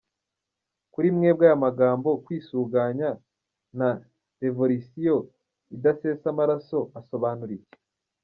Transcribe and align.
Kuri 0.93 1.07
mwebwe 1.15 1.45
aya 1.47 1.63
magambo 1.65 2.09
«kwisuganya» 2.25 3.09
na 3.77 3.89
«Revolisiyo 4.41 5.15
idasesa 5.75 6.25
amaraso» 6.33 6.79
asobanura 6.99 7.53
iki? 7.59 7.77